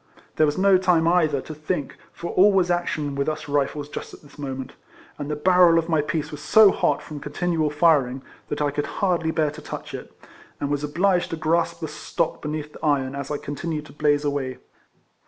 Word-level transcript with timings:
There 0.37 0.47
was 0.47 0.57
no 0.57 0.79
time 0.79 1.07
either 1.07 1.41
to 1.41 1.53
think, 1.53 1.95
for 2.11 2.31
all 2.31 2.51
was 2.51 2.71
action 2.71 3.13
with 3.13 3.29
us 3.29 3.47
Rifles 3.47 3.87
just 3.87 4.15
at 4.15 4.21
this 4.23 4.39
mo 4.39 4.55
ment; 4.55 4.73
and 5.19 5.29
the 5.29 5.35
barrel 5.35 5.77
of 5.77 5.89
my 5.89 6.01
piece 6.01 6.31
was 6.31 6.41
so 6.41 6.71
hot 6.71 7.03
from 7.03 7.19
continual 7.19 7.69
firing, 7.69 8.23
that 8.49 8.63
I 8.63 8.71
could 8.71 8.87
hardly 8.97 9.29
bear 9.29 9.51
to 9.51 9.61
touch 9.61 9.93
it, 9.93 10.11
and 10.59 10.71
was 10.71 10.83
obliged 10.83 11.29
to 11.29 11.35
grasp 11.35 11.81
the 11.81 11.87
stock 11.87 12.41
beneath 12.41 12.73
the 12.73 12.83
iron, 12.83 13.13
as 13.13 13.29
I 13.29 13.37
con 13.37 13.55
tinued 13.55 13.85
to 13.85 13.93
blaze 13.93 14.25
away. 14.25 14.57